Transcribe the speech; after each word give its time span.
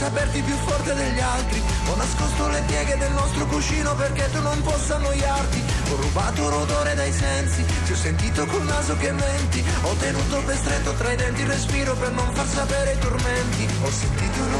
Saperti 0.00 0.40
più 0.42 0.54
forte 0.64 0.94
degli 0.94 1.20
altri. 1.20 1.62
Ho 1.88 1.96
nascosto 1.96 2.48
le 2.48 2.62
pieghe 2.66 2.96
del 2.96 3.12
nostro 3.12 3.44
cuscino 3.46 3.94
perché 3.94 4.30
tu 4.32 4.40
non 4.40 4.60
possa 4.62 4.96
annoiarti. 4.96 5.62
Ho 5.90 5.96
rubato 5.96 6.48
l'odore 6.48 6.94
dai 6.94 7.12
sensi, 7.12 7.64
ti 7.84 7.92
ho 7.92 7.96
sentito 7.96 8.46
col 8.46 8.64
naso 8.64 8.96
che 8.96 9.12
menti. 9.12 9.62
Ho 9.82 9.94
tenuto 9.94 10.40
ben 10.42 10.56
stretto 10.56 10.92
tra 10.94 11.12
i 11.12 11.16
denti 11.16 11.42
il 11.42 11.48
respiro 11.48 11.94
per 11.94 12.12
non 12.12 12.32
far 12.32 12.46
sapere 12.46 12.92
i 12.92 12.98
tormenti. 12.98 13.68
Ho 13.82 13.90
sentito 13.90 14.38
il 14.38 14.50
rumore 14.50 14.59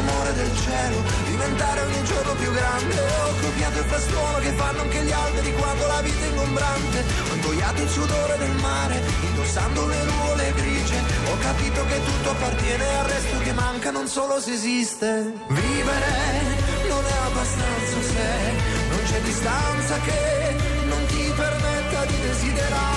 del 0.51 0.59
cielo 0.59 1.03
diventare 1.27 1.81
ogni 1.81 2.05
giorno 2.05 2.35
più 2.35 2.51
grande. 2.51 2.95
Ho 2.95 3.35
copiato 3.41 3.79
il 3.79 3.85
frastuono 3.85 4.39
che 4.39 4.53
fanno 4.53 4.81
anche 4.83 5.03
gli 5.03 5.13
alberi 5.13 5.53
quando 5.55 5.87
la 5.87 6.01
vita 6.03 6.25
è 6.25 6.29
ingombrante. 6.29 7.05
Ho 7.31 7.35
ingoiato 7.35 7.83
il 7.83 7.89
sudore 7.89 8.39
del 8.39 8.55
mare 8.61 9.03
indossando 9.29 9.87
le 9.87 10.03
nuvole 10.05 10.53
grigie. 10.55 11.01
Ho 11.31 11.39
capito 11.39 11.85
che 11.87 12.05
tutto 12.05 12.31
appartiene 12.31 12.99
al 12.99 13.07
resto 13.07 13.39
che 13.39 13.53
manca 13.53 13.91
non 13.91 14.07
solo 14.09 14.41
se 14.41 14.53
esiste. 14.53 15.33
Vivere 15.49 16.13
non 16.89 17.05
è 17.07 17.17
abbastanza 17.27 17.97
se 18.13 18.29
non 18.91 19.03
c'è 19.05 19.21
distanza 19.21 19.99
che 20.01 20.57
non 20.85 21.07
ti 21.07 21.33
permetta 21.37 22.05
di 22.07 22.21
desiderare, 22.21 22.90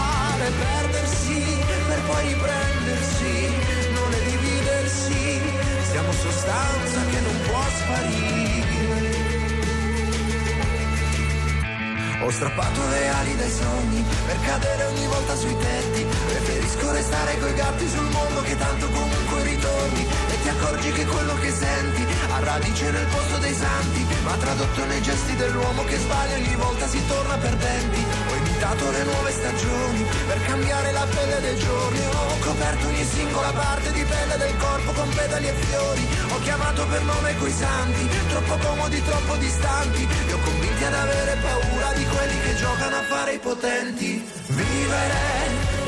Ho 12.24 12.30
strappato 12.30 12.88
le 12.88 13.10
ali 13.10 13.36
dai 13.36 13.52
sogni 13.52 14.02
per 14.26 14.40
cadere 14.46 14.86
ogni 14.86 15.08
volta 15.08 15.36
sui 15.36 15.58
tetti. 15.58 16.06
Preferisco 16.28 16.92
restare 16.94 17.38
coi 17.38 17.54
gatti 17.54 17.86
sul 17.90 18.10
mondo 18.12 18.42
che 18.44 18.58
tanto 18.58 18.88
comunque 18.88 19.44
ritorni. 19.44 20.08
E 20.30 20.42
ti 20.42 20.48
accorgi 20.48 20.92
che 20.94 21.06
quello 21.06 21.36
che 21.40 21.52
senti 21.52 22.06
ha 22.32 22.40
radice 22.40 22.92
nel 22.92 23.08
posto 23.08 23.38
dei 23.40 23.54
santi, 23.54 24.06
ma 24.24 24.38
tradotto 24.38 24.86
nei 24.86 25.02
gesti 25.02 25.36
dell'uomo 25.36 25.84
che 25.84 25.98
sbaglia 25.98 26.36
ogni 26.36 26.56
volta 26.56 26.88
si 26.88 27.06
torna 27.08 27.36
perdenti. 27.36 28.06
Ho 28.30 28.36
imitato 28.64 28.92
le 28.92 29.04
nuove 29.04 29.32
stagioni 29.32 30.06
per 30.26 30.42
cambiare 30.46 30.92
la 30.94 31.06
pelle 31.14 31.42
dei 31.42 31.58
giorni. 31.58 32.00
Ho 32.00 32.38
coperto 32.40 32.88
ogni 32.88 33.04
singola 33.04 33.52
parte 33.52 33.92
di 33.92 34.04
pelle 34.04 34.38
del 34.38 34.56
corpo 34.58 34.92
con 34.94 35.10
pedali 35.10 35.48
e 35.48 35.54
fiori. 35.54 36.08
Ho 36.32 36.40
chiamato 36.40 36.86
per 36.88 37.04
nome 37.04 37.36
quei 37.36 37.52
santi, 37.52 38.08
troppo 38.30 38.56
comodi, 38.66 39.04
troppo 39.04 39.36
distanti. 39.36 40.08
Li 40.26 40.32
ho 40.32 40.40
convinti 40.40 40.84
ad 40.86 40.94
avere 40.94 41.38
paura 41.42 41.92
di 41.94 42.06
quelli 42.06 42.40
che 42.40 42.56
giocano 42.56 42.96
a 42.96 43.04
fare 43.04 43.34
i 43.34 43.40
potenti. 43.40 44.32
Vivere 44.48 45.24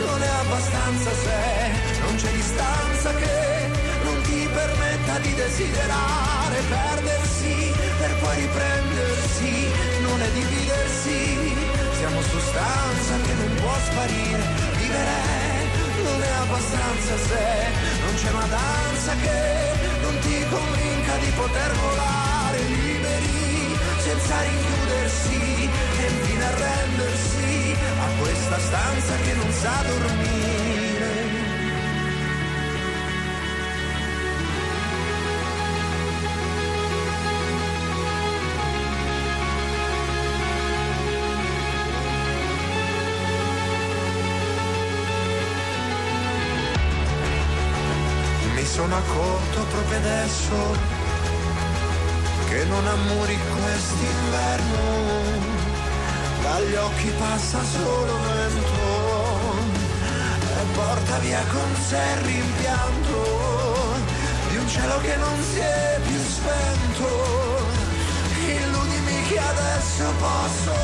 non 0.05 0.21
è 0.21 0.31
abbastanza 0.43 1.11
se 1.23 2.01
non 2.03 2.15
c'è 2.15 2.31
distanza 2.31 3.13
che 3.15 3.69
non 4.03 4.21
ti 4.23 4.49
permetta 4.51 5.17
di 5.19 5.33
desiderare, 5.33 6.57
perdersi 6.67 7.73
per 7.99 8.15
poi 8.19 8.35
riprendersi, 8.35 9.67
non 10.01 10.21
è 10.21 10.29
dividersi. 10.31 11.84
Siamo 11.97 12.21
sostanza 12.21 13.13
che 13.25 13.33
non 13.33 13.55
può 13.55 13.73
sparire, 13.89 14.43
vivere 14.77 15.45
non 16.03 16.21
è 16.21 16.31
abbastanza 16.43 17.17
se 17.17 17.45
non 18.01 18.13
c'è 18.15 18.29
una 18.31 18.47
danza 18.47 19.15
che 19.15 20.01
non 20.01 20.19
ti 20.19 20.45
convinca 20.49 21.17
di 21.17 21.31
poter 21.35 21.71
volare 21.73 22.59
liberi 22.59 23.77
senza 23.97 24.41
rinchiudersi 24.41 25.69
e 25.99 26.07
infine 26.09 26.43
arrendersi 26.45 27.75
a 27.99 28.07
questa 28.19 28.59
stanza 28.59 29.15
che 29.23 29.33
non 29.33 29.51
sa 29.51 29.83
dormire. 29.87 30.74
Mi 48.65 48.71
sono 48.71 48.95
accorto 48.95 49.63
proprio 49.69 49.97
adesso 49.99 50.55
che 52.49 52.65
non 52.65 52.87
ammuri 52.87 53.37
quest'inverno, 53.61 54.79
dagli 56.41 56.73
occhi 56.73 57.11
passa 57.19 57.63
solo 57.63 58.17
vento 58.23 59.53
e 60.49 60.65
porta 60.73 61.17
via 61.19 61.43
con 61.51 61.75
sé 61.87 62.01
il 62.15 62.21
rimpianto 62.25 63.19
di 64.49 64.57
un 64.57 64.67
cielo 64.67 64.99
che 64.99 65.15
non 65.15 65.43
si 65.43 65.59
è 65.59 65.99
più 66.03 66.19
spento. 66.27 67.07
Illudimi 68.47 69.27
che 69.27 69.37
adesso 69.37 70.11
posso 70.17 70.74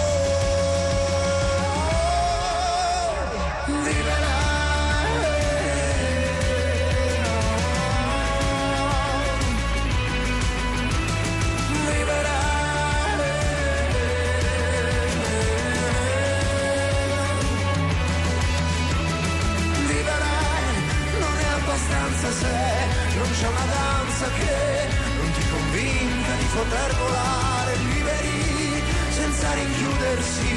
c'è 23.41 23.47
una 23.47 23.65
danza 23.65 24.27
che 24.37 24.87
non 25.17 25.31
ti 25.31 25.43
convinca 25.49 26.33
di 26.37 26.45
poter 26.53 26.95
volare 26.95 27.75
liberi 27.75 28.83
senza 29.09 29.53
rinchiudersi 29.53 30.53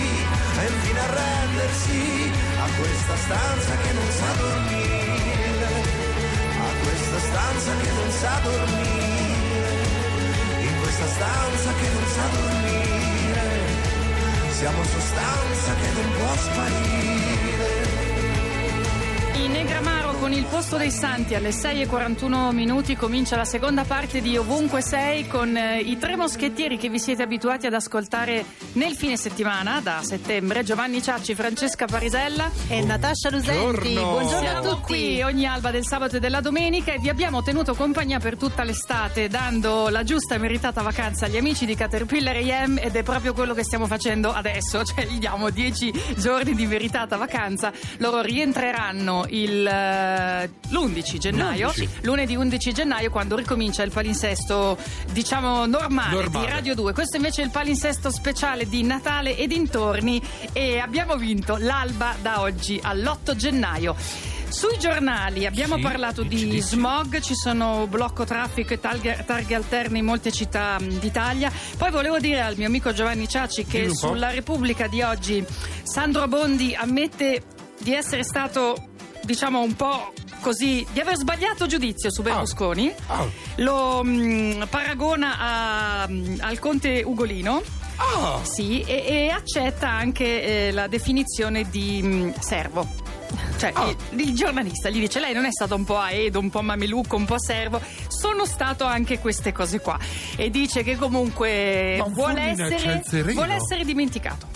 e 0.60 0.66
infine 0.68 1.00
arrendersi 1.00 2.30
a 2.60 2.68
questa 2.76 3.16
stanza 3.16 3.76
che 3.80 3.92
non 3.92 4.10
sa 4.10 4.32
dormire, 4.36 5.70
a 6.60 6.72
questa 6.84 7.18
stanza 7.20 7.70
che 7.80 7.90
non 7.90 8.10
sa 8.10 8.40
dormire, 8.42 9.72
in 10.60 10.74
questa 10.80 11.08
stanza 11.08 11.70
che 11.80 11.88
non 11.88 12.06
sa 12.16 12.26
dormire, 12.36 13.48
siamo 14.50 14.84
sostanza 14.84 15.74
che 15.80 15.88
non 15.96 16.08
può 16.18 16.32
sparire. 16.36 17.72
In 19.42 19.52
Negramaro 19.52 20.03
con 20.24 20.32
il 20.32 20.46
posto 20.46 20.78
dei 20.78 20.90
santi 20.90 21.34
alle 21.34 21.50
6.41 21.50 22.50
minuti 22.54 22.96
comincia 22.96 23.36
la 23.36 23.44
seconda 23.44 23.84
parte 23.84 24.22
di 24.22 24.38
Ovunque 24.38 24.80
Sei 24.80 25.26
con 25.26 25.54
eh, 25.54 25.80
i 25.80 25.98
tre 25.98 26.16
moschettieri 26.16 26.78
che 26.78 26.88
vi 26.88 26.98
siete 26.98 27.22
abituati 27.22 27.66
ad 27.66 27.74
ascoltare 27.74 28.42
nel 28.72 28.94
fine 28.94 29.18
settimana 29.18 29.80
da 29.82 30.00
settembre, 30.02 30.62
Giovanni 30.62 31.02
Ciacci, 31.02 31.34
Francesca 31.34 31.84
Parisella 31.84 32.50
e 32.68 32.82
Natascia 32.82 33.28
Lusenti. 33.28 33.92
Buongiorno 33.92 34.38
Siamo 34.38 34.70
a 34.70 34.74
tutti. 34.76 34.82
qui 34.82 35.20
ogni 35.20 35.44
alba 35.44 35.70
del 35.70 35.84
sabato 35.84 36.16
e 36.16 36.20
della 36.20 36.40
domenica 36.40 36.94
e 36.94 36.98
vi 37.00 37.10
abbiamo 37.10 37.42
tenuto 37.42 37.74
compagnia 37.74 38.18
per 38.18 38.38
tutta 38.38 38.64
l'estate 38.64 39.28
dando 39.28 39.90
la 39.90 40.04
giusta 40.04 40.36
e 40.36 40.38
meritata 40.38 40.80
vacanza 40.80 41.26
agli 41.26 41.36
amici 41.36 41.66
di 41.66 41.74
Caterpillar 41.74 42.36
EM 42.36 42.78
ed 42.80 42.96
è 42.96 43.02
proprio 43.02 43.34
quello 43.34 43.52
che 43.52 43.62
stiamo 43.62 43.86
facendo 43.86 44.32
adesso, 44.32 44.82
cioè 44.88 45.04
gli 45.04 45.18
diamo 45.18 45.50
10 45.50 46.14
giorni 46.16 46.54
di 46.54 46.64
meritata 46.64 47.18
vacanza. 47.18 47.70
Loro 47.98 48.22
rientreranno 48.22 49.26
il, 49.28 49.68
eh, 50.14 50.50
l'11 50.68 51.18
gennaio, 51.18 51.68
L'11. 51.68 51.88
lunedì 52.02 52.36
11 52.36 52.72
gennaio, 52.72 53.10
quando 53.10 53.36
ricomincia 53.36 53.82
il 53.82 53.90
palinsesto, 53.90 54.76
diciamo 55.12 55.66
normale, 55.66 56.14
Normale. 56.22 56.46
di 56.46 56.52
Radio 56.52 56.74
2. 56.74 56.92
Questo 56.92 57.16
invece 57.16 57.42
è 57.42 57.44
il 57.44 57.50
palinsesto 57.50 58.10
speciale 58.10 58.68
di 58.68 58.82
Natale 58.82 59.36
e 59.36 59.46
dintorni 59.46 60.22
e 60.52 60.78
abbiamo 60.78 61.16
vinto 61.16 61.56
l'alba 61.58 62.14
da 62.20 62.40
oggi 62.40 62.78
all'8 62.82 63.34
gennaio. 63.34 63.96
Sui 64.48 64.78
giornali 64.78 65.46
abbiamo 65.46 65.74
Sì, 65.76 65.82
parlato 65.82 66.22
di 66.22 66.60
smog, 66.60 67.18
ci 67.20 67.34
sono 67.34 67.88
blocco 67.88 68.24
traffico 68.24 68.72
e 68.72 68.78
targhe, 68.78 69.24
targhe 69.26 69.52
alterne 69.56 69.98
in 69.98 70.04
molte 70.04 70.30
città 70.30 70.76
d'Italia. 70.80 71.50
Poi 71.76 71.90
volevo 71.90 72.18
dire 72.20 72.40
al 72.40 72.54
mio 72.56 72.68
amico 72.68 72.92
Giovanni 72.92 73.26
Ciacci 73.28 73.64
che 73.64 73.92
sulla 73.92 74.30
Repubblica 74.30 74.86
di 74.86 75.02
oggi 75.02 75.44
Sandro 75.82 76.28
Bondi 76.28 76.72
ammette 76.72 77.42
di 77.80 77.94
essere 77.94 78.22
stato 78.22 78.90
diciamo 79.24 79.60
un 79.60 79.74
po' 79.74 80.12
così 80.40 80.86
di 80.92 81.00
aver 81.00 81.16
sbagliato 81.16 81.66
giudizio 81.66 82.10
su 82.12 82.22
Berlusconi. 82.22 82.92
Ah. 83.06 83.24
Lo 83.56 84.02
mh, 84.04 84.66
paragona 84.68 85.36
a- 85.38 86.02
al 86.02 86.58
conte 86.58 87.02
Ugolino. 87.04 87.62
Ah, 87.96 88.40
Sì, 88.42 88.80
e, 88.82 89.04
e 89.06 89.28
accetta 89.28 89.88
anche 89.88 90.66
eh, 90.68 90.72
la 90.72 90.86
definizione 90.88 91.68
di 91.70 92.02
mh, 92.02 92.34
servo. 92.40 92.86
Cioè, 93.56 93.70
Ah. 93.74 93.88
il, 94.10 94.20
il 94.20 94.34
giornalista 94.34 94.90
gli 94.90 94.98
dice: 94.98 95.20
Lei 95.20 95.32
non 95.32 95.44
è 95.44 95.50
stato 95.52 95.74
un 95.76 95.84
po' 95.84 95.98
aedo, 95.98 96.40
un 96.40 96.50
po' 96.50 96.60
mamelucco, 96.62 97.14
un 97.16 97.24
po' 97.24 97.38
servo, 97.40 97.80
sono 98.08 98.44
stato 98.44 98.84
anche 98.84 99.18
queste 99.20 99.52
cose 99.52 99.80
qua. 99.80 99.96
E 100.36 100.50
dice 100.50 100.82
che 100.82 100.96
comunque 100.96 102.02
vuole 102.10 102.40
essere, 102.42 103.02
vuole 103.32 103.54
essere 103.54 103.84
dimenticato. 103.84 104.48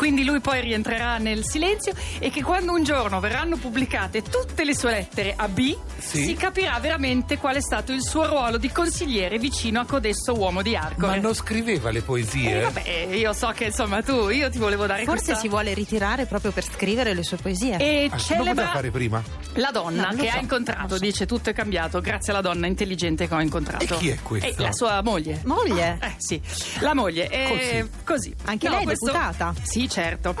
Ah. 0.00 0.06
Quindi 0.10 0.24
lui 0.24 0.40
poi 0.40 0.60
rientrerà 0.62 1.18
nel 1.18 1.44
silenzio 1.44 1.92
e 2.18 2.30
che 2.30 2.42
quando 2.42 2.72
un 2.72 2.82
giorno 2.82 3.20
verranno 3.20 3.56
pubblicate 3.56 4.22
tutte 4.22 4.64
le 4.64 4.74
sue 4.74 4.90
lettere 4.92 5.34
a 5.36 5.46
B, 5.46 5.76
Sì. 5.98 6.24
si 6.24 6.34
capirà 6.34 6.78
veramente 6.80 7.36
qual 7.36 7.56
è 7.56 7.60
stato 7.60 7.92
il 7.92 8.02
suo 8.02 8.26
ruolo 8.26 8.56
di 8.56 8.70
consigliere 8.72 9.38
vicino 9.38 9.78
a 9.80 9.84
codesto 9.84 10.34
uomo 10.34 10.62
di 10.62 10.74
Arcore. 10.74 11.06
ma 11.06 11.16
non 11.16 11.34
scriveva 11.34 11.90
le 11.90 12.00
poesie? 12.00 12.58
Eh, 12.58 12.62
vabbè, 12.62 12.88
io 13.12 13.32
so 13.34 13.52
che 13.54 13.64
insomma 13.64 14.02
tu, 14.02 14.30
io 14.30 14.48
ti 14.50 14.58
volevo 14.58 14.86
dare 14.86 15.04
Forse 15.04 15.24
questa... 15.24 15.40
si 15.42 15.48
vuole 15.48 15.74
ritirare 15.74 16.24
proprio 16.26 16.50
per 16.50 16.64
scrivere 16.64 17.12
le 17.14 17.22
sue 17.22 17.36
poesie. 17.36 17.76
E 17.76 18.08
Ah, 18.10 18.16
celebra 18.16 18.68
fare 18.68 18.90
prima? 18.90 19.22
la 19.54 19.70
donna 19.70 20.08
No, 20.10 20.16
che 20.16 20.30
so, 20.30 20.36
ha 20.36 20.40
incontrato, 20.40 20.94
so. 20.94 21.00
dice 21.00 21.26
tutto 21.26 21.50
è 21.50 21.52
cambiato 21.52 22.00
grazie 22.00 22.32
alla 22.32 22.40
donna 22.42 22.66
intelligente 22.66 23.28
che 23.28 23.34
ho 23.34 23.40
incontrato. 23.40 23.84
E 23.84 23.86
chi 23.98 24.08
è 24.08 24.18
questa? 24.22 24.48
Eh, 24.48 24.54
la 24.56 24.72
sua 24.72 25.02
moglie. 25.02 25.42
Moglie? 25.44 25.98
Eh 26.00 26.14
sì, 26.16 26.40
la 26.80 26.94
moglie. 26.94 27.28
Eh, 27.28 27.86
così. 28.04 28.34
Anche 28.44 28.68
lei 28.70 28.82
è 28.82 28.86
deputata? 28.86 29.52
Sì, 29.62 29.88
certo. 29.90 30.34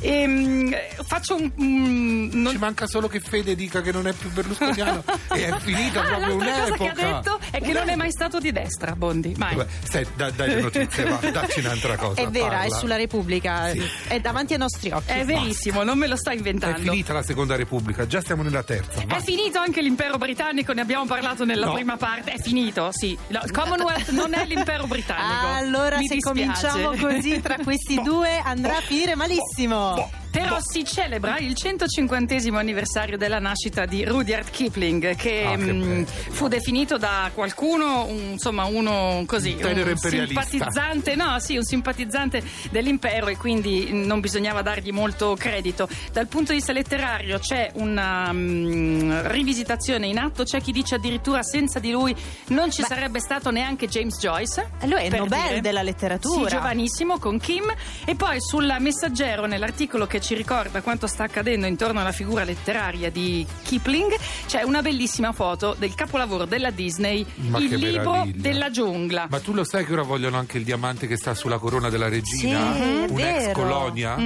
Ehm, 0.00 0.74
faccio 1.04 1.36
un... 1.36 1.50
un- 1.56 2.30
non- 2.32 2.52
Ci 2.52 2.58
manca 2.58 2.86
solo 2.86 3.08
che 3.08 3.20
Fede 3.20 3.54
dica 3.54 3.80
che 3.80 3.92
non 3.92 4.06
è 4.06 4.12
più 4.12 4.30
berlusconiano 4.30 5.02
e 5.32 5.46
è 5.48 5.58
finita 5.60 6.00
Ah, 6.00 6.04
proprio 6.16 6.38
l'altra 6.38 6.60
cosa 6.62 6.72
che 6.76 6.88
ha 6.88 6.92
un'epoca. 6.92 7.16
detto 7.20 7.40
è 7.50 7.60
che 7.60 7.72
non 7.72 7.88
è 7.88 7.94
mai 7.96 8.10
stato 8.10 8.38
di 8.38 8.52
destra, 8.52 8.94
Bondi. 8.96 9.34
Mai. 9.36 9.54
Vabbè, 9.56 9.68
stai, 9.82 10.06
dai, 10.16 10.32
dai 10.34 10.48
le 10.54 10.60
notizie, 10.62 11.04
va, 11.04 11.16
dacci 11.30 11.60
un'altra 11.60 11.96
cosa. 11.96 12.20
È 12.20 12.28
vera, 12.28 12.48
parla. 12.48 12.64
è 12.64 12.70
sulla 12.78 12.96
Repubblica, 12.96 13.70
Sì. 13.70 13.82
è 14.08 14.20
davanti 14.20 14.52
ai 14.54 14.58
nostri 14.58 14.90
occhi. 14.90 15.10
È 15.12 15.24
verissimo, 15.24 15.82
non 15.82 15.98
me 15.98 16.06
lo 16.06 16.16
sto 16.16 16.30
È 16.30 16.34
inventando. 16.34 16.78
finita 16.80 17.12
la 17.12 17.22
seconda 17.22 17.56
repubblica, 17.56 18.06
già 18.06 18.20
siamo 18.20 18.42
nella 18.42 18.62
terza. 18.62 19.02
va. 19.06 19.16
È 19.16 19.20
finito 19.22 19.58
anche 19.58 19.82
l'impero 19.82 20.16
britannico, 20.18 20.72
ne 20.72 20.80
abbiamo 20.80 21.04
parlato 21.06 21.44
nella 21.44 21.66
No. 21.66 21.74
prima 21.74 21.96
parte. 21.96 22.32
È 22.32 22.38
finito, 22.40 22.88
sì. 22.92 23.16
No, 23.28 23.40
il 23.44 23.50
Commonwealth 23.50 24.08
non 24.10 24.34
è 24.34 24.44
l'impero 24.46 24.86
britannico. 24.86 25.46
Allora, 25.46 25.98
Mi 25.98 26.06
se 26.06 26.14
dispiace. 26.14 26.68
cominciamo 26.68 26.96
così 26.96 27.40
tra 27.40 27.56
questi 27.62 28.00
due 28.02 28.38
andrà 28.42 28.79
finire 28.80 29.14
malissimo. 29.14 30.19
Però 30.30 30.58
si 30.60 30.84
celebra 30.84 31.38
il 31.38 31.54
150 31.54 32.34
anniversario 32.58 33.16
della 33.16 33.38
nascita 33.38 33.84
di 33.84 34.04
Rudyard 34.04 34.50
Kipling, 34.50 35.16
che, 35.16 35.44
Ah, 35.44 35.56
che 35.56 35.72
mh, 35.72 35.80
bello. 35.80 36.06
fu 36.06 36.48
definito 36.48 36.96
da 36.98 37.30
qualcuno, 37.34 38.04
un- 38.06 38.30
insomma, 38.32 38.64
uno 38.64 39.24
così, 39.26 39.56
Un 39.60 39.96
simpatizzante, 39.96 41.14
no, 41.16 41.38
sì, 41.40 41.56
un 41.56 41.64
simpatizzante 41.64 42.42
dell'impero 42.70 43.28
e 43.28 43.36
quindi 43.36 43.88
non 43.92 44.20
bisognava 44.20 44.62
dargli 44.62 44.90
molto 44.92 45.34
credito. 45.38 45.88
Dal 46.12 46.26
punto 46.28 46.52
di 46.52 46.58
vista 46.58 46.72
letterario 46.72 47.38
c'è 47.38 47.70
una 47.74 48.30
mh, 48.32 49.28
rivisitazione 49.28 50.06
in 50.06 50.18
atto, 50.18 50.44
c'è 50.44 50.60
chi 50.60 50.72
dice 50.72 50.94
addirittura 50.96 51.42
senza 51.42 51.78
di 51.78 51.90
lui 51.90 52.14
non 52.48 52.70
ci 52.70 52.82
Beh. 52.82 52.86
sarebbe 52.88 53.20
stato 53.20 53.50
neanche 53.50 53.88
James 53.88 54.18
Joyce. 54.18 54.70
Lui 54.84 54.94
è 55.00 55.04
il 55.06 55.14
Nobel 55.16 55.42
dire. 55.48 55.60
della 55.60 55.82
letteratura. 55.82 56.48
Sì, 56.48 56.54
giovanissimo 56.54 57.18
con 57.18 57.38
Kim 57.38 57.64
e 58.04 58.14
poi 58.14 58.36
sul 58.40 58.74
messaggero 58.78 59.46
nell'articolo 59.46 60.06
che 60.06 60.19
ci 60.20 60.34
ricorda 60.34 60.80
quanto 60.82 61.06
sta 61.06 61.24
accadendo 61.24 61.66
intorno 61.66 62.00
alla 62.00 62.12
figura 62.12 62.44
letteraria 62.44 63.10
di 63.10 63.46
Kipling 63.64 64.14
c'è 64.46 64.62
una 64.62 64.82
bellissima 64.82 65.32
foto 65.32 65.74
del 65.78 65.94
capolavoro 65.94 66.44
della 66.44 66.70
Disney 66.70 67.24
Ma 67.36 67.58
Il 67.58 67.74
libro 67.74 68.10
meraviglia. 68.12 68.40
della 68.42 68.70
giungla 68.70 69.26
Ma 69.30 69.40
tu 69.40 69.52
lo 69.52 69.64
sai 69.64 69.84
che 69.84 69.92
ora 69.92 70.02
vogliono 70.02 70.38
anche 70.38 70.58
il 70.58 70.64
diamante 70.64 71.06
che 71.06 71.16
sta 71.16 71.34
sulla 71.34 71.58
corona 71.58 71.88
della 71.88 72.08
regina? 72.08 72.74
Sì, 72.74 73.04
Un'ex 73.08 73.52
colonia? 73.52 74.16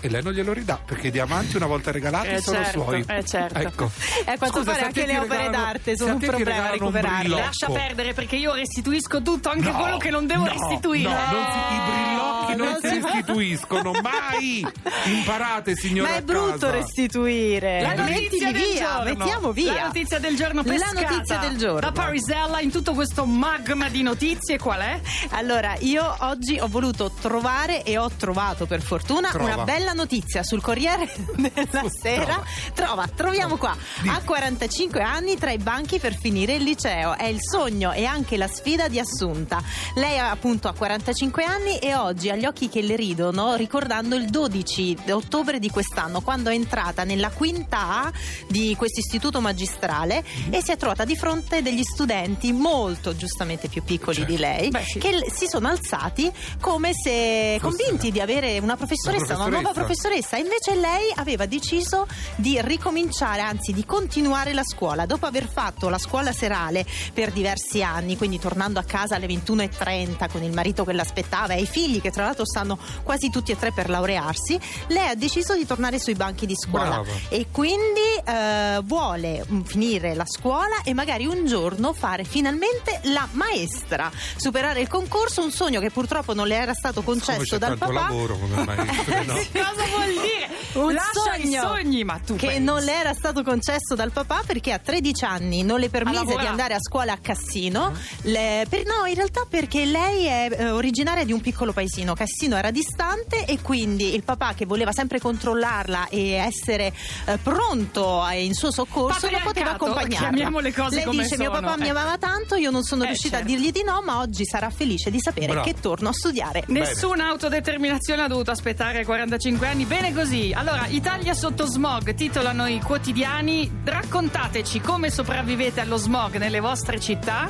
E 0.00 0.08
lei 0.08 0.22
non 0.22 0.32
glielo 0.32 0.52
ridà 0.52 0.80
perché 0.84 1.08
i 1.08 1.10
diamanti 1.10 1.56
una 1.56 1.66
volta 1.66 1.90
regalati. 1.92 2.28
Eh, 2.28 2.40
sono 2.40 2.62
certo, 2.62 2.82
suoi. 2.82 3.04
eh, 3.06 3.24
certo. 3.24 3.58
Ecco. 3.58 3.90
E 4.26 4.30
a 4.32 4.36
quanto 4.38 4.58
Scusa, 4.58 4.70
pare 4.72 4.82
a 4.82 4.86
anche 4.86 5.06
le 5.06 5.18
opere 5.18 5.50
d'arte 5.50 5.96
sono 5.96 6.10
a 6.10 6.14
un 6.14 6.20
problema 6.20 6.64
un 6.66 6.70
recuperarle. 6.72 7.28
lascia 7.36 7.66
perdere 7.68 8.12
perché 8.14 8.36
io 8.36 8.54
restituisco 8.54 9.22
tutto 9.22 9.48
anche 9.48 9.70
No, 9.70 9.78
quello 9.78 9.96
che 9.98 10.10
non 10.10 10.26
devo 10.26 10.44
no, 10.44 10.50
restituire 10.50 11.08
No, 11.08 11.16
si- 11.30 11.74
i 11.74 11.80
brillocchi 11.90 12.56
non, 12.56 12.66
non 12.68 12.78
si 12.80 12.88
si- 12.88 13.00
restituiscono 13.02 13.90
mai. 14.02 14.66
Imparate, 15.04 15.34
signora. 15.74 16.08
Ma 16.10 16.14
è 16.16 16.18
a 16.18 16.22
brutto 16.22 16.50
casa. 16.58 16.70
restituire. 16.70 17.80
La 17.82 17.94
notizia 17.94 18.20
Mettili 18.20 18.52
del 18.52 18.52
via, 18.72 18.86
giorno. 18.86 19.02
mettiamo 19.14 19.52
via. 19.52 19.74
La 19.74 19.86
notizia 19.86 20.18
del 20.18 20.36
giorno 20.36 20.62
La 20.64 20.70
pescata 20.70 21.00
notizia 21.00 21.36
del 21.38 21.56
giorno. 21.56 21.80
Da 21.80 21.92
Parisella 21.92 22.60
in 22.60 22.70
tutto 22.70 22.92
questo 22.94 23.24
magma 23.26 23.88
di 23.88 24.02
notizie 24.02 24.58
qual 24.58 24.80
è? 24.80 25.00
Allora, 25.30 25.74
io 25.80 26.16
oggi 26.20 26.58
ho 26.58 26.68
voluto 26.68 27.10
trovare 27.20 27.82
e 27.82 27.98
ho 27.98 28.10
trovato 28.16 28.66
per 28.66 28.80
fortuna 28.82 29.30
Trova. 29.30 29.54
una 29.54 29.64
bella 29.64 29.92
notizia 29.92 30.42
sul 30.42 30.60
Corriere 30.60 31.12
della 31.36 31.84
Sera. 31.88 32.42
Trova, 32.74 33.06
troviamo 33.14 33.56
qua. 33.56 33.76
Ha 34.06 34.20
45 34.24 35.02
anni 35.02 35.36
tra 35.36 35.50
i 35.50 35.58
banchi 35.58 35.98
per 35.98 36.14
finire 36.16 36.54
il 36.54 36.62
liceo. 36.62 37.16
È 37.16 37.26
il 37.26 37.38
sogno 37.40 37.92
e 37.92 38.04
anche 38.04 38.36
la 38.36 38.48
sfida 38.48 38.88
di 38.88 38.98
Assunta. 38.98 39.62
Lei 39.94 40.18
appunto 40.18 40.68
ha 40.68 40.74
45 40.74 41.44
anni 41.44 41.78
e 41.78 41.94
oggi 41.94 42.30
ha 42.30 42.36
gli 42.36 42.44
occhi 42.46 42.68
che 42.68 42.82
le 42.82 42.96
ridono 42.96 43.54
ricordando 43.54 44.14
il 44.14 44.26
12 44.26 44.96
ottobre 45.10 45.24
di 45.58 45.70
quest'anno 45.70 46.22
quando 46.22 46.48
è 46.50 46.54
entrata 46.54 47.04
nella 47.04 47.30
quinta 47.30 48.04
A 48.04 48.12
di 48.48 48.74
questo 48.76 49.00
istituto 49.00 49.40
magistrale 49.40 50.24
e 50.50 50.62
si 50.62 50.70
è 50.72 50.76
trovata 50.76 51.04
di 51.04 51.14
fronte 51.16 51.60
degli 51.62 51.82
studenti 51.82 52.52
molto 52.52 53.14
giustamente 53.14 53.68
più 53.68 53.82
piccoli 53.82 54.24
di 54.24 54.38
lei 54.38 54.70
Beh, 54.70 54.82
sì. 54.82 54.98
che 54.98 55.30
si 55.32 55.46
sono 55.46 55.68
alzati 55.68 56.32
come 56.60 56.92
se 56.94 57.58
Fosse- 57.60 57.76
convinti 57.76 58.10
di 58.10 58.20
avere 58.20 58.58
una 58.58 58.76
professoressa, 58.76 59.34
Una 59.34 59.44
una 59.44 59.60
nuova 59.60 59.72
professoressa. 59.72 60.36
professoressa. 60.36 60.36
Invece 60.38 60.74
lei 60.80 61.12
aveva 61.16 61.44
deciso 61.46 62.06
di 62.36 62.58
ricominciare, 62.62 63.40
anzi 63.42 63.72
di 63.72 63.84
continuare 63.84 64.52
la 64.54 64.64
scuola. 64.64 65.04
Dopo 65.06 65.26
aver 65.26 65.46
fatto 65.48 65.88
la 65.90 65.98
scuola 65.98 66.32
serale 66.32 66.86
per 67.12 67.30
diversi 67.32 67.82
anni, 67.82 68.16
quindi 68.16 68.38
tornando 68.38 68.78
a 68.78 68.84
casa 68.84 69.16
alle 69.16 69.26
21.30 69.26 70.30
con 70.30 70.42
il 70.42 70.52
marito 70.52 70.84
che 70.84 70.92
l'aspettava 70.92 71.52
e 71.54 71.60
i 71.62 71.66
figli 71.66 72.00
che 72.00 72.10
tra 72.10 72.24
l'altro 72.24 72.46
stanno 72.46 72.78
quasi 73.02 73.28
tutti 73.30 73.52
e 73.52 73.58
tre 73.58 73.72
per 73.72 73.90
laurearsi, 73.90 74.58
lei 74.88 75.08
ha 75.08 75.14
deciso 75.16 75.54
di 75.54 75.66
tornare 75.66 75.98
sui 75.98 76.14
banchi 76.14 76.46
di 76.46 76.54
scuola 76.56 77.00
Brava. 77.00 77.10
e 77.28 77.46
quindi 77.50 78.00
eh, 78.24 78.80
vuole 78.84 79.44
mm, 79.50 79.60
finire 79.62 80.14
la 80.14 80.24
scuola 80.26 80.82
e 80.84 80.94
magari 80.94 81.26
un 81.26 81.46
giorno 81.46 81.92
fare 81.92 82.24
finalmente 82.24 83.00
la 83.04 83.26
maestra, 83.32 84.10
superare 84.36 84.80
il 84.80 84.88
concorso, 84.88 85.42
un 85.42 85.50
sogno 85.50 85.80
che 85.80 85.90
purtroppo 85.90 86.34
non 86.34 86.46
le 86.46 86.56
era 86.56 86.74
stato 86.74 87.02
concesso 87.02 87.58
dal 87.58 87.78
papà. 87.78 87.92
lavoro 87.92 88.36
come 88.38 88.64
maestre, 88.64 89.24
no? 89.24 89.34
Cosa 89.34 89.84
vuol 89.90 90.10
dire? 90.10 90.54
Un 90.74 90.92
Lascia 90.92 91.10
sogno 91.38 91.62
sogni, 91.62 92.04
ma 92.04 92.18
tu 92.18 92.36
che 92.36 92.48
pensi? 92.48 92.62
non 92.62 92.82
le 92.82 92.92
era 92.92 93.14
stato 93.14 93.42
concesso 93.42 93.94
dal 93.94 94.10
papà 94.12 94.42
perché 94.46 94.72
a 94.72 94.78
13 94.78 95.24
anni 95.24 95.62
non 95.62 95.80
le 95.80 95.88
permise 95.88 96.36
di 96.38 96.46
andare 96.46 96.74
a 96.74 96.78
scuola 96.80 97.12
a 97.12 97.18
Cassino. 97.18 97.92
Le- 98.22 98.66
per- 98.68 98.84
no, 98.84 99.06
in 99.06 99.14
realtà 99.14 99.46
perché 99.48 99.84
lei 99.86 100.24
è 100.26 100.48
eh, 100.50 100.70
originaria 100.70 101.24
di 101.24 101.32
un 101.32 101.40
piccolo 101.40 101.72
paesino. 101.72 102.12
Cassino 102.14 102.56
era 102.56 102.70
distante 102.70 103.46
e 103.46 103.60
quindi 103.62 104.14
il 104.14 104.22
papà 104.22 104.52
che 104.54 104.66
voleva 104.66 104.92
sempre 104.92 105.05
controllarla 105.20 106.08
e 106.08 106.32
essere 106.32 106.92
eh, 107.26 107.38
pronto 107.42 108.24
in 108.32 108.54
suo 108.54 108.70
soccorso 108.72 109.28
non 109.30 109.40
poteva 109.42 109.72
accompagnarla. 109.72 110.28
chiamiamo 110.28 110.58
le 110.58 110.72
cose 110.72 110.96
lei 110.96 111.04
come 111.04 111.22
dice 111.22 111.36
mio 111.38 111.52
sono, 111.54 111.66
papà 111.66 111.76
mi 111.78 111.86
eh." 111.86 111.90
amava 111.90 112.18
tanto, 112.18 112.54
io 112.56 112.70
non 112.70 112.82
sono 112.82 113.04
Eh, 113.04 113.06
riuscita 113.08 113.36
certo. 113.38 113.52
a 113.52 113.56
dirgli 113.56 113.70
di 113.72 113.82
no, 113.84 114.02
ma 114.04 114.18
oggi 114.18 114.44
sarà 114.44 114.70
felice 114.70 115.10
di 115.10 115.18
sapere 115.20 115.52
Bravo. 115.52 115.64
che 115.66 115.74
torno 115.80 116.08
a 116.08 116.12
studiare. 116.12 116.64
Nessuna 116.68 117.28
autodeterminazione 117.28 118.22
ha 118.22 118.28
dovuto 118.28 118.50
aspettare 118.50 119.04
45 119.04 119.66
anni. 119.68 119.84
Bene 119.84 120.12
così. 120.12 120.52
Allora, 120.54 120.86
Italia 120.88 121.34
sotto 121.34 121.64
smog 121.66 122.14
titolano 122.14 122.66
i 122.66 122.80
quotidiani. 122.80 123.70
Raccontateci 123.84 124.80
come 124.80 125.10
sopravvivete 125.10 125.80
allo 125.80 125.96
smog 125.96 126.36
nelle 126.36 126.60
vostre 126.60 126.98
città. 127.00 127.48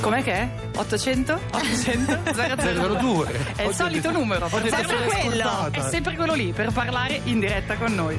Com'è 0.00 0.22
che 0.22 0.32
è? 0.32 0.48
800? 0.76 1.40
800? 1.52 2.18
002. 2.32 3.54
È 3.56 3.62
il 3.62 3.74
solito 3.74 4.10
numero. 4.10 4.48
Sempre 4.48 4.96
quello. 5.20 5.70
È 5.70 5.80
sempre 5.90 6.14
quello 6.16 6.34
lì 6.34 6.52
per 6.52 6.72
parlare 6.72 7.20
in 7.24 7.38
diretta 7.38 7.76
con 7.76 7.94
noi. 7.94 8.18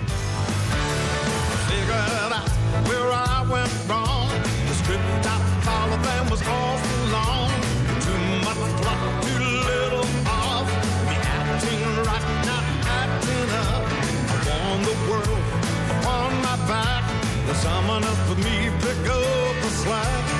up. 16.51 16.67
Back. 16.67 17.03
There's 17.45 17.57
someone 17.59 18.03
else 18.03 18.19
for 18.27 18.35
me 18.35 18.71
pick 18.81 19.09
up 19.09 19.61
the 19.61 19.69
slack. 19.69 20.30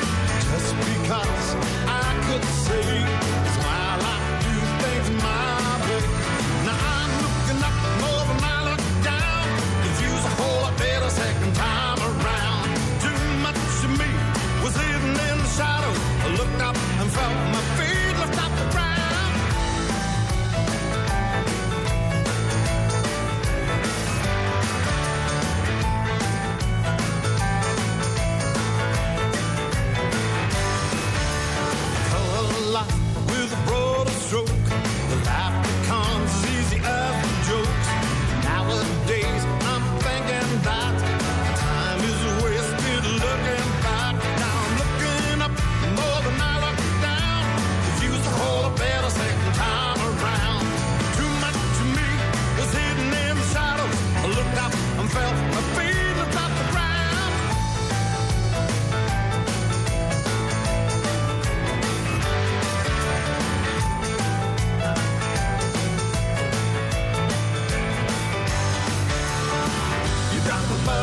Just 0.62 0.78
because 0.78 1.56
I 1.88 2.14
could 2.28 2.44
say, 2.44 3.91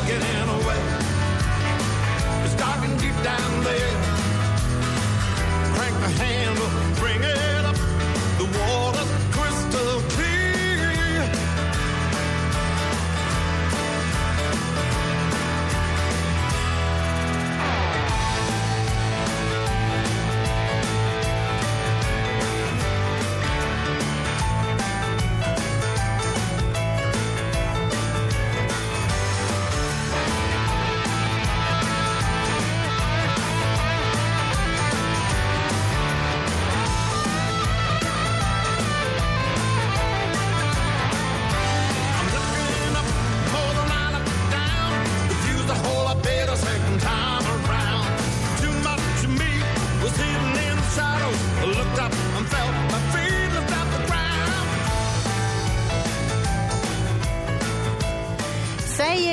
getting. 0.08 0.38
It's 2.44 2.54
dark 2.54 2.82
and 2.82 2.98
deep 2.98 3.14
down 3.22 3.64
there. 3.64 3.97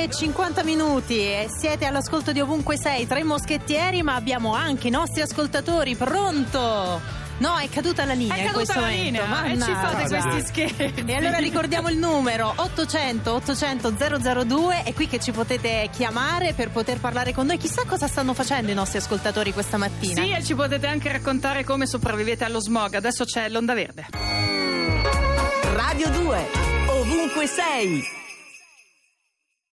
E 0.06 0.10
50 0.10 0.62
minuti 0.62 1.18
e 1.18 1.48
siete 1.48 1.84
all'ascolto 1.84 2.30
di 2.30 2.40
ovunque 2.40 2.76
sei, 2.78 3.06
tre 3.08 3.24
moschettieri, 3.24 4.02
ma 4.02 4.14
abbiamo 4.14 4.54
anche 4.54 4.86
i 4.86 4.90
nostri 4.90 5.20
ascoltatori. 5.20 5.96
Pronto? 5.96 7.00
No, 7.38 7.56
è 7.58 7.68
caduta 7.68 8.04
la 8.04 8.12
linea 8.14 8.34
È 8.36 8.38
in 8.38 8.44
caduta 8.46 8.64
questo 8.64 8.80
la 8.80 8.86
momento. 8.86 9.02
linea 9.02 9.22
e 9.22 9.24
ci 9.24 9.58
mannaggia. 9.58 9.88
fate 9.88 10.08
questi 10.08 10.46
scherzi. 10.46 11.04
E 11.06 11.14
allora 11.14 11.36
ricordiamo 11.38 11.88
il 11.88 11.98
numero 11.98 12.52
800 12.54 13.34
800 13.34 13.94
002 14.44 14.82
è 14.84 14.94
qui 14.94 15.06
che 15.08 15.18
ci 15.18 15.32
potete 15.32 15.90
chiamare 15.92 16.52
per 16.54 16.70
poter 16.70 16.98
parlare 17.00 17.34
con 17.34 17.46
noi. 17.46 17.58
Chissà 17.58 17.82
cosa 17.84 18.06
stanno 18.06 18.32
facendo 18.32 18.70
i 18.70 18.74
nostri 18.74 18.98
ascoltatori 18.98 19.52
questa 19.52 19.76
mattina. 19.76 20.22
Sì, 20.22 20.30
e 20.32 20.42
ci 20.44 20.54
potete 20.54 20.86
anche 20.86 21.10
raccontare 21.10 21.64
come 21.64 21.84
sopravvivete 21.86 22.44
allo 22.44 22.60
smog. 22.60 22.94
Adesso 22.94 23.24
c'è 23.24 23.48
l'onda 23.48 23.74
verde. 23.74 24.06
Radio 25.74 26.08
2, 26.10 26.46
ovunque 26.86 27.46
sei. 27.46 28.24